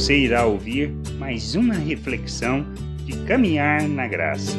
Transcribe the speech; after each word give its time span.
Você 0.00 0.16
irá 0.16 0.46
ouvir 0.46 0.90
mais 1.18 1.54
uma 1.54 1.74
reflexão 1.74 2.64
de 3.04 3.22
caminhar 3.26 3.86
na 3.86 4.08
graça. 4.08 4.56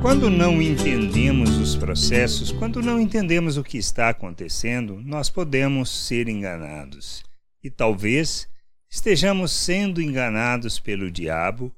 Quando 0.00 0.30
não 0.30 0.62
entendemos 0.62 1.50
os 1.56 1.74
processos, 1.74 2.52
quando 2.52 2.80
não 2.80 3.00
entendemos 3.00 3.56
o 3.56 3.64
que 3.64 3.76
está 3.76 4.10
acontecendo, 4.10 5.02
nós 5.04 5.28
podemos 5.28 5.90
ser 5.90 6.28
enganados. 6.28 7.24
E 7.60 7.68
talvez 7.70 8.48
estejamos 8.88 9.50
sendo 9.50 10.00
enganados 10.00 10.78
pelo 10.78 11.10
diabo, 11.10 11.74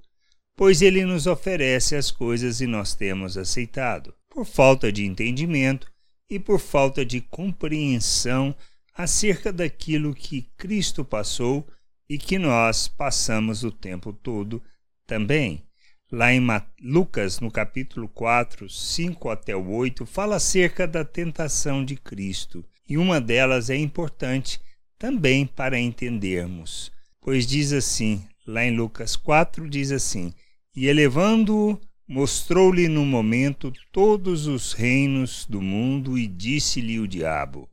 pois 0.54 0.82
ele 0.82 1.02
nos 1.06 1.26
oferece 1.26 1.96
as 1.96 2.10
coisas 2.10 2.60
e 2.60 2.66
nós 2.66 2.94
temos 2.94 3.38
aceitado, 3.38 4.12
por 4.28 4.44
falta 4.44 4.92
de 4.92 5.06
entendimento 5.06 5.90
e 6.28 6.38
por 6.38 6.60
falta 6.60 7.02
de 7.02 7.22
compreensão 7.22 8.54
acerca 8.94 9.50
daquilo 9.50 10.14
que 10.14 10.50
Cristo 10.58 11.02
passou 11.02 11.66
e 12.08 12.18
que 12.18 12.38
nós 12.38 12.88
passamos 12.88 13.64
o 13.64 13.70
tempo 13.70 14.12
todo 14.12 14.62
também. 15.06 15.62
Lá 16.10 16.32
em 16.32 16.40
Lucas, 16.80 17.40
no 17.40 17.50
capítulo 17.50 18.08
4, 18.08 18.70
5 18.70 19.28
até 19.28 19.56
o 19.56 19.68
8, 19.68 20.06
fala 20.06 20.36
acerca 20.36 20.86
da 20.86 21.04
tentação 21.04 21.84
de 21.84 21.96
Cristo, 21.96 22.64
e 22.88 22.96
uma 22.96 23.20
delas 23.20 23.70
é 23.70 23.76
importante 23.76 24.60
também 24.96 25.44
para 25.44 25.78
entendermos, 25.78 26.92
pois 27.20 27.44
diz 27.46 27.72
assim, 27.72 28.24
lá 28.46 28.64
em 28.64 28.76
Lucas 28.76 29.16
4, 29.16 29.68
diz 29.68 29.90
assim: 29.90 30.32
E 30.74 30.86
elevando-o, 30.86 31.80
mostrou-lhe 32.08 32.86
no 32.86 33.04
momento 33.04 33.72
todos 33.90 34.46
os 34.46 34.72
reinos 34.72 35.44
do 35.44 35.60
mundo, 35.60 36.16
e 36.16 36.28
disse-lhe 36.28 37.00
o 37.00 37.08
diabo: 37.08 37.68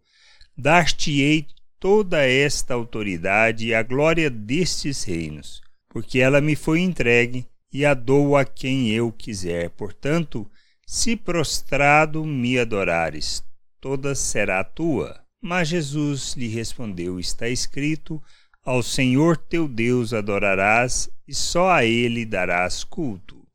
Dar-te-ei 0.57 1.45
toda 1.83 2.25
esta 2.25 2.73
autoridade 2.73 3.67
e 3.67 3.75
a 3.75 3.83
glória 3.83 4.29
destes 4.29 5.03
reinos, 5.03 5.61
porque 5.89 6.17
ela 6.17 6.39
me 6.39 6.55
foi 6.55 6.79
entregue 6.79 7.45
e 7.73 7.85
a 7.85 7.93
dou 7.93 8.37
a 8.37 8.45
quem 8.45 8.89
eu 8.91 9.11
quiser. 9.11 9.69
Portanto, 9.71 10.49
se 10.87 11.17
prostrado 11.17 12.23
me 12.23 12.57
adorares, 12.57 13.43
toda 13.81 14.15
será 14.15 14.63
tua. 14.63 15.21
Mas 15.41 15.67
Jesus 15.67 16.35
lhe 16.37 16.47
respondeu: 16.47 17.19
Está 17.19 17.49
escrito: 17.49 18.23
Ao 18.63 18.81
Senhor 18.81 19.35
teu 19.35 19.67
Deus 19.67 20.13
adorarás 20.13 21.09
e 21.27 21.35
só 21.35 21.69
a 21.69 21.83
ele 21.83 22.25
darás 22.25 22.85
culto. 22.85 23.45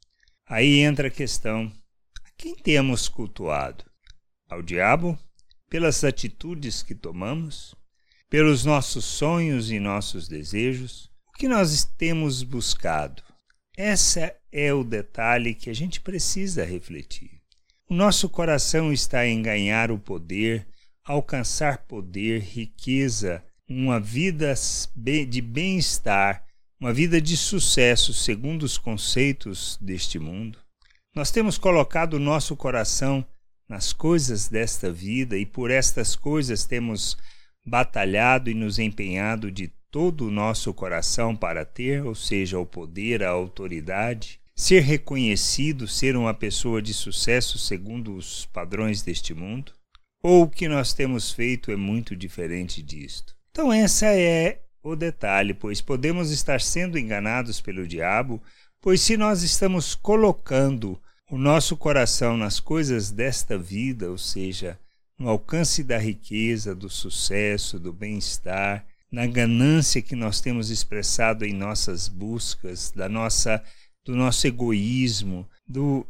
Aí 0.47 0.81
entra 0.81 1.09
a 1.09 1.11
questão: 1.11 1.73
a 2.23 2.29
quem 2.37 2.55
temos 2.55 3.09
cultuado? 3.09 3.85
Ao 4.51 4.61
diabo? 4.61 5.19
Pelas 5.71 6.05
atitudes 6.05 6.83
que 6.83 6.95
tomamos? 6.95 7.78
Pelos 8.31 8.65
nossos 8.65 9.05
sonhos 9.05 9.71
e 9.71 9.81
nossos 9.81 10.29
desejos, 10.29 11.11
o 11.29 11.33
que 11.39 11.49
nós 11.49 11.85
temos 11.97 12.43
buscado. 12.43 13.23
Esse 13.77 14.35
é 14.53 14.73
o 14.73 14.85
detalhe 14.85 15.55
que 15.55 15.71
a 15.71 15.75
gente 15.75 16.01
precisa 16.01 16.65
refletir. 16.65 17.41
O 17.89 17.95
nosso 17.95 18.29
coração 18.29 18.93
está 18.93 19.27
em 19.27 19.41
ganhar 19.41 19.91
o 19.91 19.99
poder, 19.99 20.67
alcançar 21.05 21.87
poder, 21.87 22.43
riqueza, 22.43 23.43
uma 23.67 23.99
vida 23.99 24.55
de 24.95 25.41
bem-estar, 25.41 26.45
uma 26.81 26.93
vida 26.93 27.21
de 27.21 27.37
sucesso 27.37 28.13
segundo 28.13 28.63
os 28.63 28.77
conceitos 28.77 29.79
deste 29.81 30.19
mundo. 30.19 30.59
Nós 31.15 31.31
temos 31.31 31.57
colocado 31.57 32.15
o 32.15 32.21
nosso 32.21 32.55
coração 32.55 33.25
nas 33.69 33.93
coisas 33.93 34.49
desta 34.49 34.91
vida 34.93 35.37
e 35.37 35.47
por 35.47 35.71
estas 35.71 36.15
coisas 36.15 36.65
temos 36.65 37.17
batalhado 37.69 38.51
e 38.51 38.55
nos 38.55 38.79
empenhado 38.79 39.51
de 39.51 39.69
todo 39.91 40.27
o 40.27 40.31
nosso 40.31 40.73
coração 40.73 41.37
para 41.37 41.65
ter, 41.65 42.05
ou 42.05 42.15
seja, 42.15 42.59
o 42.59 42.67
poder, 42.67 43.23
a 43.23 43.31
autoridade, 43.31 44.41
ser 44.55 44.81
reconhecido, 44.81 45.87
ser 45.87 46.17
uma 46.17 46.35
pessoa 46.35 46.83
de 46.83 46.93
sucesso 46.93 47.59
segundo 47.59 48.15
os 48.15 48.47
padrões 48.47 49.03
deste 49.03 49.33
mundo? 49.35 49.73
Ou 50.23 50.43
o 50.43 50.49
que 50.49 50.67
nós 50.69 50.93
temos 50.93 51.31
feito 51.31 51.71
é 51.71 51.77
muito 51.77 52.17
diferente 52.17 52.83
disto? 52.83 53.37
Então, 53.51 53.73
essa 53.73 54.07
é 54.07 54.61
o 54.83 54.97
detalhe, 54.97 55.55
pois 55.55 55.81
podemos 55.81 56.31
estar 56.31 56.61
sendo 56.61 56.99
enganados 56.99 57.61
pelo 57.61 57.87
diabo, 57.87 58.43
pois 58.81 59.01
se 59.01 59.17
nós 59.17 59.43
estamos 59.43 59.95
colocando 59.95 61.01
o 61.31 61.39
nosso 61.39 61.77
coração 61.77 62.37
nas 62.37 62.59
coisas 62.59 63.11
desta 63.11 63.59
vida, 63.59 64.11
ou 64.11 64.19
seja, 64.19 64.79
no 65.19 65.29
alcance 65.29 65.83
da 65.83 65.99
riqueza, 65.99 66.75
do 66.75 66.89
sucesso, 66.89 67.79
do 67.79 67.93
bem-estar, 67.93 68.87
na 69.11 69.27
ganância 69.27 70.03
que 70.03 70.15
nós 70.15 70.41
temos 70.41 70.71
expressado 70.71 71.45
em 71.45 71.53
nossas 71.53 72.09
buscas, 72.09 72.93
da 72.95 73.09
nossa 73.09 73.63
do 74.05 74.17
nosso 74.17 74.47
egoísmo, 74.47 75.47
do, 75.67 76.07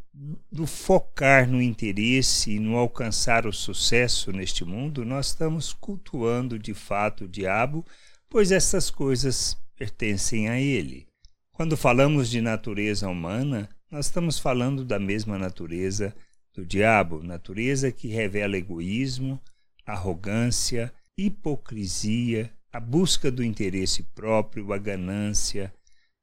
do 0.53 0.69
focar 0.69 1.49
no 1.49 1.61
interesse 1.61 2.53
e 2.53 2.61
no 2.61 2.77
alcançar 2.77 3.45
o 3.45 3.53
sucesso 3.53 4.31
neste 4.31 4.65
mundo, 4.65 5.05
nós 5.05 5.29
estamos 5.29 5.73
cultuando 5.73 6.61
de 6.61 6.73
fato 6.73 7.25
o 7.25 7.29
diabo, 7.29 7.85
pois 8.31 8.53
essas 8.53 8.89
coisas 8.89 9.57
pertencem 9.77 10.49
a 10.49 10.61
ele. 10.61 11.09
Quando 11.51 11.77
falamos 11.77 12.31
de 12.31 12.41
natureza 12.41 13.09
humana, 13.09 13.69
nós 13.91 14.07
estamos 14.07 14.39
falando 14.39 14.85
da 14.85 15.01
mesma 15.01 15.37
natureza 15.37 16.15
do 16.59 16.67
diabo, 16.67 17.23
natureza 17.23 17.93
que 17.93 18.09
revela 18.09 18.57
egoísmo, 18.57 19.41
arrogância, 19.87 20.93
hipocrisia, 21.17 22.53
a 22.73 22.81
busca 22.81 23.31
do 23.31 23.45
interesse 23.45 24.03
próprio, 24.03 24.73
a 24.73 24.79
ganância, 24.79 25.73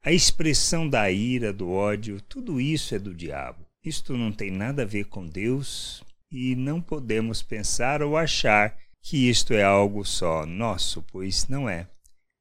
a 0.04 0.12
expressão 0.12 0.90
da 0.90 1.10
ira, 1.10 1.54
do 1.54 1.72
ódio, 1.72 2.20
tudo 2.20 2.60
isso 2.60 2.94
é 2.94 3.00
do 3.00 3.14
diabo. 3.14 3.66
Isto 3.82 4.18
não 4.18 4.30
tem 4.30 4.52
nada 4.52 4.82
a 4.82 4.86
ver 4.86 5.06
com 5.06 5.26
Deus 5.26 6.04
e 6.30 6.54
não 6.54 6.82
podemos 6.82 7.42
pensar 7.42 8.02
ou 8.02 8.18
achar 8.18 8.78
que 9.02 9.30
isto 9.30 9.54
é 9.54 9.64
algo 9.64 10.04
só 10.04 10.46
nosso, 10.46 11.02
pois 11.02 11.48
não 11.48 11.70
é. 11.70 11.88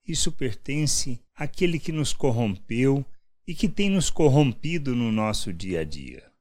Isso 0.05 0.33
pertence 0.33 1.21
àquele 1.33 1.79
que 1.79 1.93
nos 1.93 2.13
corrompeu 2.13 3.07
e 3.47 3.55
que 3.55 3.69
tem 3.69 3.89
nos 3.89 4.11
corrompido 4.11 4.97
no 4.97 5.13
nosso 5.13 5.53
dia 5.53 5.83
a 5.83 5.85
dia. 5.85 6.34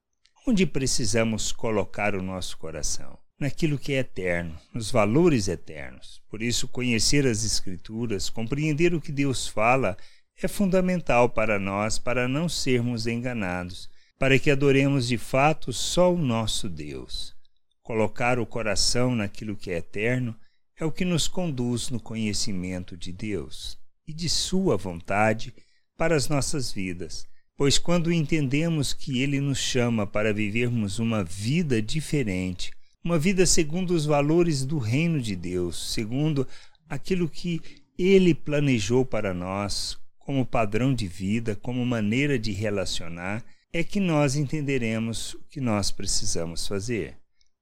Onde 0.46 0.66
precisamos 0.66 1.54
colocar 1.54 2.14
o 2.14 2.22
nosso 2.22 2.58
coração? 2.58 3.18
Naquilo 3.40 3.80
que 3.80 3.94
é 3.94 4.00
eterno, 4.00 4.60
nos 4.74 4.92
valores 4.92 5.48
eternos. 5.48 6.22
Por 6.30 6.44
isso, 6.44 6.68
conhecer 6.68 7.26
as 7.26 7.46
Escrituras, 7.46 8.30
compreender 8.30 8.94
o 8.94 9.00
que 9.00 9.14
Deus 9.14 9.48
fala, 9.48 9.96
é 10.38 10.46
fundamental 10.50 11.30
para 11.30 11.58
nós 11.58 11.98
para 11.98 12.28
não 12.28 12.50
sermos 12.50 13.08
enganados, 13.08 13.90
para 14.20 14.38
que 14.38 14.52
adoremos 14.52 15.08
de 15.08 15.18
fato 15.18 15.72
só 15.72 16.14
o 16.14 16.18
nosso 16.18 16.68
Deus. 16.68 17.34
Colocar 17.82 18.38
o 18.38 18.46
coração 18.46 19.16
naquilo 19.16 19.56
que 19.56 19.72
é 19.72 19.78
eterno 19.78 20.36
é 20.78 20.84
o 20.84 20.92
que 20.92 21.06
nos 21.06 21.26
conduz 21.26 21.90
no 21.90 22.02
conhecimento 22.02 22.98
de 22.98 23.14
Deus 23.14 23.80
e 24.06 24.14
de 24.14 24.28
Sua 24.28 24.76
vontade 24.76 25.54
para 25.98 26.18
as 26.18 26.28
nossas 26.28 26.70
vidas 26.70 27.32
Pois 27.56 27.78
quando 27.78 28.12
entendemos 28.12 28.94
que 28.94 29.22
Ele 29.22 29.40
nos 29.40 29.60
chama 29.60 30.08
para 30.08 30.34
vivermos 30.34 30.98
uma 30.98 31.24
vida 31.24 31.80
diferente, 31.84 32.72
uma 33.04 33.20
vida 33.20 33.46
segundo 33.46 33.92
os 33.92 34.06
valores 34.06 34.66
do 34.66 34.80
reino 34.80 35.22
de 35.22 35.36
Deus, 35.36 35.94
segundo 35.94 36.48
aquilo 36.90 37.30
que 37.30 37.62
Ele 37.98 38.34
planejou 38.34 39.06
para 39.06 39.36
nós 39.36 40.00
como 40.18 40.44
padrão 40.46 40.96
de 40.96 41.08
vida, 41.08 41.56
como 41.56 41.86
maneira 41.86 42.40
de 42.40 42.52
relacionar, 42.52 43.46
é 43.72 43.84
que 43.84 44.00
nós 44.00 44.36
entenderemos 44.36 45.36
o 45.36 45.44
que 45.48 45.62
nós 45.62 45.92
precisamos 45.92 46.68
fazer. 46.68 47.18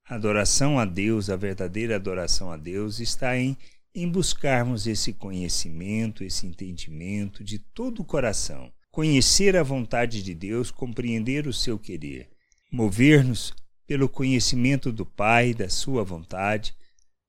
A 0.07 0.15
adoração 0.15 0.79
a 0.79 0.85
Deus, 0.85 1.29
a 1.29 1.35
verdadeira 1.35 1.97
adoração 1.97 2.49
a 2.49 2.55
Deus, 2.55 3.01
está 3.01 3.37
em, 3.37 3.57
em 3.93 4.07
buscarmos 4.07 4.87
esse 4.87 5.11
conhecimento, 5.11 6.23
esse 6.23 6.47
entendimento 6.47 7.43
de 7.43 7.59
todo 7.59 7.99
o 7.99 8.05
coração 8.05 8.71
conhecer 8.91 9.55
a 9.55 9.63
vontade 9.63 10.21
de 10.21 10.35
Deus, 10.35 10.69
compreender 10.69 11.47
o 11.47 11.53
seu 11.53 11.79
querer, 11.79 12.29
mover-nos 12.71 13.53
pelo 13.87 14.09
conhecimento 14.09 14.91
do 14.91 15.05
Pai, 15.05 15.53
da 15.53 15.69
sua 15.69 16.03
vontade, 16.03 16.75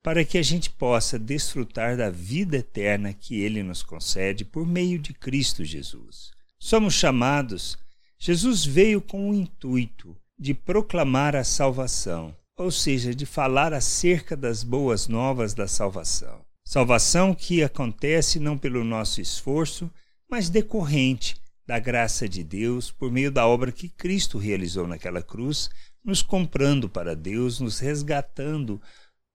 para 0.03 0.25
que 0.25 0.37
a 0.37 0.43
gente 0.43 0.69
possa 0.69 1.19
desfrutar 1.19 1.97
da 1.97 2.11
vida 2.11 2.56
eterna 2.56 3.12
que 3.12 3.41
ele 3.41 3.62
nos 3.62 3.82
concede 3.82 4.44
por 4.44 4.67
meio 4.67 4.99
de 4.99 5.14
Cristo 5.14 5.64
Jesus. 5.64 6.32
Somos 6.59 6.94
chamados, 6.94 7.79
Jesus 8.19 8.65
veio 8.65 9.00
com 9.00 9.31
o 9.31 9.35
intuito 9.35 10.17
de 10.38 10.53
proclamar 10.53 11.37
a 11.37 11.44
salvação, 11.44 12.35
ou 12.56 12.70
seja, 12.70 13.15
de 13.15 13.25
falar 13.25 13.73
acerca 13.73 14.37
das 14.37 14.65
boas 14.65 15.06
novas 15.06 15.55
da 15.55 15.69
salvação. 15.69 16.41
Salvação 16.65 17.35
que 17.35 17.62
acontece 17.62 18.41
não 18.41 18.58
pelo 18.58 18.82
nosso 18.82 19.20
esforço, 19.20 19.91
mas 20.29 20.49
decorrente 20.49 21.37
da 21.67 21.79
graça 21.79 22.29
de 22.29 22.43
Deus 22.43 22.91
por 22.91 23.11
meio 23.11 23.31
da 23.31 23.47
obra 23.47 23.70
que 23.70 23.88
Cristo 23.88 24.38
realizou 24.38 24.87
naquela 24.87 25.23
cruz, 25.23 25.70
nos 26.05 26.23
comprando 26.23 26.88
para 26.88 27.14
Deus, 27.14 27.61
nos 27.61 27.79
resgatando 27.79 28.81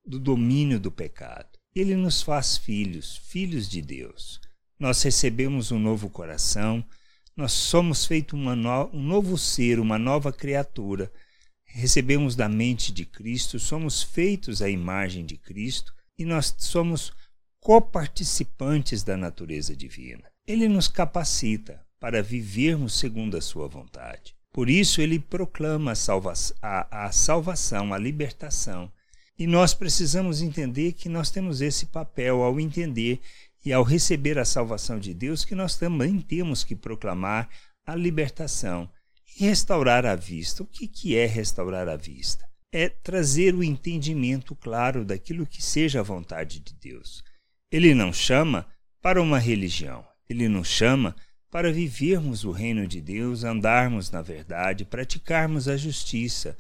do 0.06 0.20
domínio 0.20 0.80
do 0.80 0.92
pecado. 0.92 1.58
Ele 1.76 1.96
nos 1.96 2.22
faz 2.22 2.58
filhos, 2.58 3.18
filhos 3.18 3.70
de 3.70 3.82
Deus. 3.82 4.40
nós 4.80 5.02
recebemos 5.02 5.72
um 5.72 5.80
novo 5.80 6.10
coração, 6.10 6.86
nós 7.36 7.52
somos 7.52 8.06
feito 8.06 8.36
no, 8.36 8.52
um 8.94 9.02
novo 9.02 9.38
ser, 9.38 9.80
uma 9.80 9.98
nova 9.98 10.32
criatura. 10.32 11.12
Recebemos 11.66 12.36
da 12.36 12.50
mente 12.50 12.92
de 12.92 13.06
Cristo, 13.06 13.60
somos 13.60 14.02
feitos 14.04 14.62
à 14.62 14.70
imagem 14.70 15.26
de 15.26 15.38
Cristo 15.38 15.94
e 16.18 16.26
nós 16.26 16.56
somos 16.58 17.12
coparticipantes 17.60 19.04
da 19.04 19.18
natureza 19.18 19.76
divina. 19.76 20.32
Ele 20.48 20.68
nos 20.68 20.88
capacita 20.88 21.86
para 22.00 22.24
vivermos 22.24 22.98
segundo 22.98 23.38
a 23.38 23.42
sua 23.42 23.68
vontade. 23.68 24.36
Por 24.52 24.70
isso 24.70 25.02
ele 25.02 25.20
proclama 25.20 25.92
a, 25.92 25.96
salva 25.96 26.34
a, 26.62 27.06
a 27.06 27.12
salvação, 27.12 27.94
a 27.94 27.98
libertação. 27.98 28.92
E 29.38 29.46
nós 29.46 29.74
precisamos 29.74 30.42
entender 30.42 30.94
que 30.94 31.08
nós 31.08 31.30
temos 31.30 31.62
esse 31.62 31.86
papel 31.88 32.42
ao 32.42 32.60
entender 32.60 33.20
e 33.64 33.72
ao 33.72 33.84
receber 33.84 34.40
a 34.40 34.46
salvação 34.46 35.00
de 35.00 35.14
Deus, 35.14 35.46
que 35.46 35.54
nós 35.54 35.76
também 35.76 36.20
temos 36.20 36.64
que 36.64 36.76
proclamar 36.76 37.50
a 37.86 37.94
libertação 37.96 38.90
e 39.38 39.46
restaurar 39.46 40.06
a 40.06 40.16
vista. 40.16 40.64
O 40.64 40.66
que, 40.66 40.88
que 40.88 41.16
é 41.16 41.26
restaurar 41.26 41.88
a 41.88 41.96
vista? 41.96 42.48
É 42.72 42.90
trazer 42.90 43.54
o 43.54 43.64
entendimento 43.64 44.56
claro 44.56 45.06
daquilo 45.06 45.46
que 45.46 45.62
seja 45.62 46.00
a 46.00 46.04
vontade 46.04 46.60
de 46.60 46.74
Deus. 46.74 47.24
Ele 47.72 47.94
não 47.94 48.12
chama 48.12 48.66
para 49.02 49.22
uma 49.22 49.38
religião, 49.38 50.04
ele 50.30 50.48
nos 50.48 50.68
chama 50.68 51.16
para 51.50 51.72
vivermos 51.72 52.44
o 52.44 52.52
reino 52.52 52.88
de 52.88 53.02
Deus, 53.02 53.44
andarmos 53.44 54.12
na 54.12 54.22
verdade, 54.22 54.86
praticarmos 54.86 55.68
a 55.68 55.78
justiça, 55.78 56.58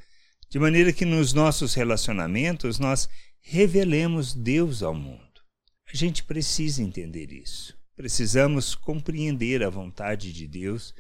de 0.50 0.60
maneira 0.60 0.94
que 0.94 1.06
nos 1.06 1.34
nossos 1.34 1.74
relacionamentos 1.74 2.80
nós 2.80 3.10
revelemos 3.42 4.34
Deus 4.34 4.81
ao 4.81 4.94
mundo. 4.94 5.22
A 5.92 5.95
gente 5.95 6.24
precisa 6.24 6.81
entender 6.81 7.31
isso. 7.31 7.78
Precisamos 7.95 8.75
compreender 8.75 9.63
a 9.63 9.69
vontade 9.69 10.31
de 10.31 10.48
Deus 10.48 10.94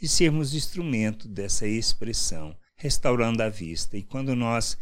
e 0.00 0.06
sermos 0.06 0.54
instrumento 0.54 1.26
dessa 1.26 1.66
expressão, 1.66 2.56
restaurando 2.76 3.42
a 3.42 3.48
vista. 3.48 3.96
E 3.96 4.02
quando 4.02 4.36
nós 4.36 4.76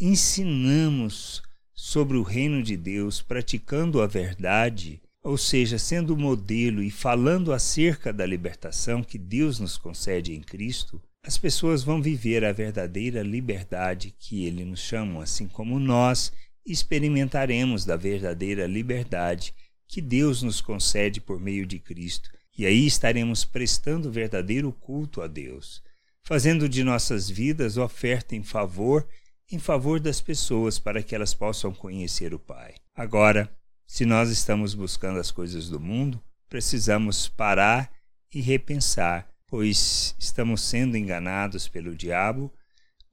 ensinamos 0.00 1.42
sobre 1.74 2.16
o 2.16 2.22
reino 2.22 2.62
de 2.62 2.76
Deus, 2.76 3.20
praticando 3.20 4.00
a 4.00 4.06
verdade, 4.06 5.01
ou 5.22 5.38
seja, 5.38 5.78
sendo 5.78 6.16
modelo 6.16 6.82
e 6.82 6.90
falando 6.90 7.52
acerca 7.52 8.12
da 8.12 8.26
libertação 8.26 9.02
que 9.02 9.16
Deus 9.16 9.60
nos 9.60 9.76
concede 9.76 10.34
em 10.34 10.40
Cristo, 10.40 11.00
as 11.24 11.38
pessoas 11.38 11.84
vão 11.84 12.02
viver 12.02 12.44
a 12.44 12.52
verdadeira 12.52 13.22
liberdade 13.22 14.12
que 14.18 14.44
Ele 14.44 14.64
nos 14.64 14.80
chama, 14.80 15.22
assim 15.22 15.46
como 15.46 15.78
nós 15.78 16.32
experimentaremos 16.66 17.84
da 17.84 17.96
verdadeira 17.96 18.66
liberdade 18.66 19.54
que 19.86 20.00
Deus 20.00 20.42
nos 20.42 20.60
concede 20.60 21.20
por 21.20 21.38
meio 21.38 21.66
de 21.66 21.78
Cristo, 21.78 22.30
e 22.56 22.66
aí 22.66 22.86
estaremos 22.86 23.44
prestando 23.44 24.10
verdadeiro 24.10 24.72
culto 24.72 25.22
a 25.22 25.26
Deus, 25.26 25.82
fazendo 26.22 26.68
de 26.68 26.82
nossas 26.82 27.30
vidas 27.30 27.76
oferta 27.76 28.34
em 28.34 28.42
favor 28.42 29.06
em 29.50 29.58
favor 29.58 30.00
das 30.00 30.18
pessoas 30.18 30.78
para 30.78 31.02
que 31.02 31.14
elas 31.14 31.34
possam 31.34 31.74
conhecer 31.74 32.32
o 32.32 32.38
Pai. 32.38 32.74
Agora, 32.94 33.50
se 33.92 34.06
nós 34.06 34.30
estamos 34.30 34.72
buscando 34.72 35.20
as 35.20 35.30
coisas 35.30 35.68
do 35.68 35.78
mundo, 35.78 36.18
precisamos 36.48 37.28
parar 37.28 37.92
e 38.32 38.40
repensar, 38.40 39.28
pois 39.46 40.14
estamos 40.18 40.62
sendo 40.62 40.96
enganados 40.96 41.68
pelo 41.68 41.94
diabo 41.94 42.50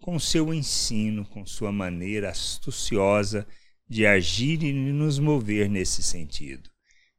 com 0.02 0.18
seu 0.18 0.54
ensino, 0.54 1.26
com 1.26 1.46
sua 1.46 1.70
maneira 1.70 2.30
astuciosa 2.30 3.46
de 3.90 4.06
agir 4.06 4.64
e 4.64 4.72
nos 4.72 5.20
mover 5.20 5.70
nesse 5.70 6.02
sentido. 6.02 6.70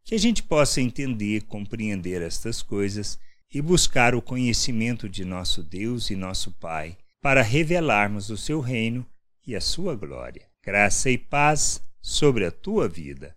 Que 0.05 0.15
a 0.15 0.19
gente 0.19 0.43
possa 0.43 0.81
entender, 0.81 1.43
compreender 1.43 2.23
estas 2.23 2.63
coisas 2.63 3.19
e 3.53 3.61
buscar 3.61 4.15
o 4.15 4.23
conhecimento 4.23 5.07
de 5.07 5.23
nosso 5.23 5.63
Deus 5.63 6.09
e 6.09 6.17
nosso 6.17 6.51
Pai, 6.53 6.97
para 7.21 7.43
revelarmos 7.43 8.31
o 8.31 8.39
seu 8.39 8.59
reino 8.59 9.07
e 9.47 9.55
a 9.55 9.61
sua 9.61 9.95
glória. 9.95 10.49
Graça 10.65 11.11
e 11.11 11.19
paz 11.19 11.83
sobre 12.01 12.47
a 12.47 12.51
tua 12.51 12.89
vida. 12.89 13.37